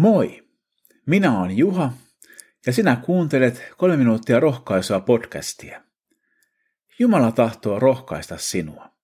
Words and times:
Moi! 0.00 0.48
Minä 1.06 1.40
olen 1.40 1.56
Juha 1.56 1.92
ja 2.66 2.72
sinä 2.72 2.96
kuuntelet 2.96 3.62
kolme 3.76 3.96
minuuttia 3.96 4.40
rohkaisua 4.40 5.00
podcastia. 5.00 5.82
Jumala 6.98 7.32
tahtoo 7.32 7.78
rohkaista 7.78 8.38
sinua. 8.38 8.96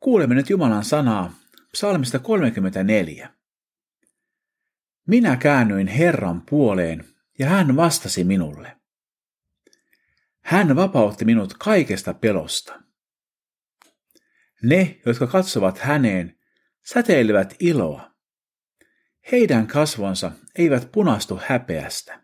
Kuulemme 0.00 0.34
nyt 0.34 0.50
Jumalan 0.50 0.84
sanaa 0.84 1.34
psalmista 1.72 2.18
34. 2.18 3.30
Minä 5.06 5.36
käännyin 5.36 5.88
Herran 5.88 6.42
puoleen 6.50 7.04
ja 7.38 7.48
hän 7.48 7.76
vastasi 7.76 8.24
minulle. 8.24 8.76
Hän 10.40 10.76
vapautti 10.76 11.24
minut 11.24 11.54
kaikesta 11.58 12.14
pelosta. 12.14 12.82
Ne, 14.62 15.00
jotka 15.06 15.26
katsovat 15.26 15.78
häneen, 15.78 16.38
säteilevät 16.86 17.56
iloa 17.60 18.10
heidän 19.32 19.66
kasvonsa 19.66 20.32
eivät 20.58 20.92
punastu 20.92 21.40
häpeästä. 21.46 22.20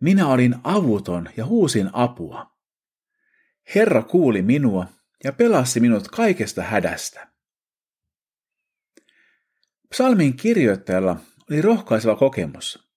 Minä 0.00 0.26
olin 0.26 0.54
avuton 0.64 1.28
ja 1.36 1.46
huusin 1.46 1.90
apua. 1.92 2.54
Herra 3.74 4.02
kuuli 4.02 4.42
minua 4.42 4.86
ja 5.24 5.32
pelasti 5.32 5.80
minut 5.80 6.08
kaikesta 6.08 6.62
hädästä. 6.62 7.28
Psalmin 9.90 10.36
kirjoittajalla 10.36 11.16
oli 11.50 11.62
rohkaiseva 11.62 12.16
kokemus. 12.16 12.88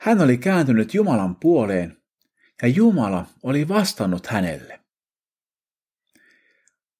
Hän 0.00 0.20
oli 0.20 0.38
kääntynyt 0.38 0.94
Jumalan 0.94 1.36
puoleen 1.36 2.02
ja 2.62 2.68
Jumala 2.68 3.26
oli 3.42 3.68
vastannut 3.68 4.26
hänelle. 4.26 4.80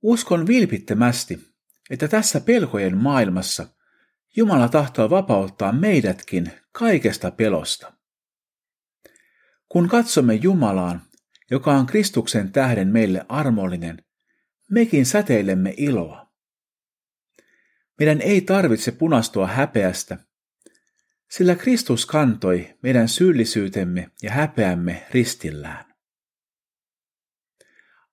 Uskon 0.03 0.47
vilpittömästi, 0.47 1.55
että 1.91 2.09
tässä 2.09 2.41
pelkojen 2.41 2.97
maailmassa 2.97 3.67
Jumala 4.37 4.69
tahtoo 4.69 5.11
vapauttaa 5.11 5.73
meidätkin 5.73 6.53
kaikesta 6.73 7.31
pelosta. 7.31 7.93
Kun 9.69 9.89
katsomme 9.89 10.35
Jumalaan, 10.35 11.03
joka 11.51 11.73
on 11.73 11.87
Kristuksen 11.87 12.53
tähden 12.53 12.89
meille 12.89 13.27
armollinen, 13.29 14.05
mekin 14.71 15.07
säteilemme 15.07 15.75
iloa. 15.77 16.33
Meidän 17.99 18.21
ei 18.21 18.41
tarvitse 18.41 18.93
punastua 18.93 19.47
häpeästä, 19.47 20.19
sillä 21.31 21.55
Kristus 21.55 22.07
kantoi 22.07 22.79
meidän 22.83 23.09
syyllisyytemme 23.09 24.11
ja 24.23 24.31
häpeämme 24.31 25.07
ristillään. 25.11 25.95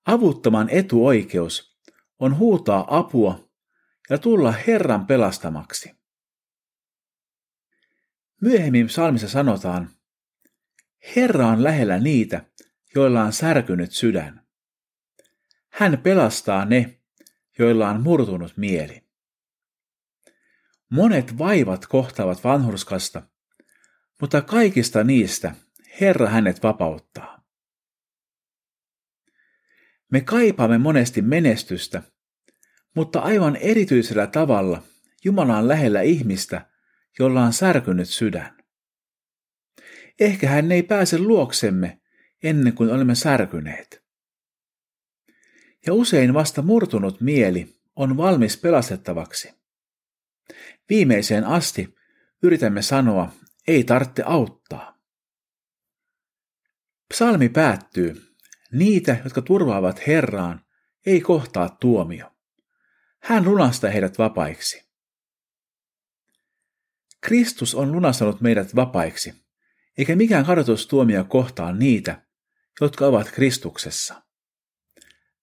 Avuttoman 0.06 0.68
etuoikeus 0.68 1.80
on 2.18 2.38
huutaa 2.38 2.98
apua 2.98 3.50
ja 4.10 4.18
tulla 4.18 4.52
Herran 4.52 5.06
pelastamaksi. 5.06 5.99
Myöhemmin 8.40 8.86
psalmissa 8.86 9.28
sanotaan, 9.28 9.90
Herra 11.16 11.46
on 11.46 11.64
lähellä 11.64 11.98
niitä, 11.98 12.44
joilla 12.94 13.22
on 13.22 13.32
särkynyt 13.32 13.92
sydän. 13.92 14.46
Hän 15.68 15.98
pelastaa 15.98 16.64
ne, 16.64 17.00
joilla 17.58 17.88
on 17.88 18.02
murtunut 18.02 18.52
mieli. 18.56 19.04
Monet 20.90 21.38
vaivat 21.38 21.86
kohtaavat 21.86 22.44
vanhurskasta, 22.44 23.22
mutta 24.20 24.42
kaikista 24.42 25.04
niistä 25.04 25.54
Herra 26.00 26.28
hänet 26.28 26.62
vapauttaa. 26.62 27.44
Me 30.12 30.20
kaipaamme 30.20 30.78
monesti 30.78 31.22
menestystä, 31.22 32.02
mutta 32.96 33.20
aivan 33.20 33.56
erityisellä 33.56 34.26
tavalla 34.26 34.82
Jumala 35.24 35.58
on 35.58 35.68
lähellä 35.68 36.00
ihmistä, 36.00 36.69
jolla 37.18 37.42
on 37.42 37.52
särkynyt 37.52 38.08
sydän. 38.08 38.56
Ehkä 40.20 40.48
hän 40.48 40.72
ei 40.72 40.82
pääse 40.82 41.18
luoksemme 41.18 42.00
ennen 42.42 42.72
kuin 42.72 42.90
olemme 42.90 43.14
särkyneet. 43.14 44.04
Ja 45.86 45.94
usein 45.94 46.34
vasta 46.34 46.62
murtunut 46.62 47.20
mieli 47.20 47.80
on 47.96 48.16
valmis 48.16 48.56
pelastettavaksi. 48.56 49.54
Viimeiseen 50.88 51.44
asti 51.44 51.94
yritämme 52.42 52.82
sanoa, 52.82 53.32
ei 53.68 53.84
tarvitse 53.84 54.22
auttaa. 54.26 55.00
Psalmi 57.14 57.48
päättyy, 57.48 58.22
niitä, 58.72 59.16
jotka 59.24 59.42
turvaavat 59.42 60.06
Herraan, 60.06 60.64
ei 61.06 61.20
kohtaa 61.20 61.68
tuomio. 61.68 62.32
Hän 63.22 63.44
lunastaa 63.44 63.90
heidät 63.90 64.18
vapaiksi. 64.18 64.89
Kristus 67.20 67.74
on 67.74 67.92
lunastanut 67.92 68.40
meidät 68.40 68.76
vapaiksi, 68.76 69.34
eikä 69.98 70.16
mikään 70.16 70.46
kadotustuomio 70.46 71.24
kohtaa 71.24 71.72
niitä, 71.72 72.22
jotka 72.80 73.06
ovat 73.06 73.30
Kristuksessa. 73.30 74.22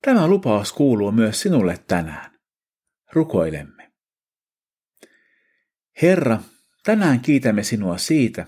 Tämä 0.02 0.28
lupaus 0.28 0.74
kuuluu 0.74 1.12
myös 1.12 1.42
sinulle 1.42 1.80
tänään. 1.88 2.40
Rukoilemme. 3.14 3.92
Herra, 6.02 6.40
tänään 6.84 7.20
kiitämme 7.20 7.64
sinua 7.64 7.98
siitä, 7.98 8.46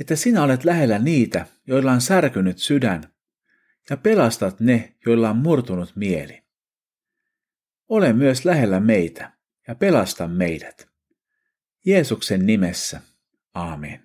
että 0.00 0.16
sinä 0.16 0.42
olet 0.42 0.64
lähellä 0.64 0.98
niitä, 0.98 1.46
joilla 1.66 1.92
on 1.92 2.00
särkynyt 2.00 2.58
sydän, 2.58 3.14
ja 3.90 3.96
pelastat 3.96 4.60
ne, 4.60 4.94
joilla 5.06 5.30
on 5.30 5.36
murtunut 5.36 5.96
mieli. 5.96 6.42
Ole 7.88 8.12
myös 8.12 8.44
lähellä 8.44 8.80
meitä 8.80 9.32
ja 9.68 9.74
pelasta 9.74 10.28
meidät. 10.28 10.93
Jeesuksen 11.84 12.46
nimessä. 12.46 13.00
Aamen. 13.54 14.04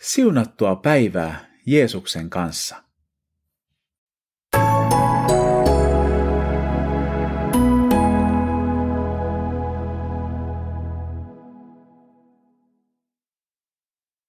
Siunattua 0.00 0.76
päivää 0.76 1.50
Jeesuksen 1.66 2.30
kanssa. 2.30 2.89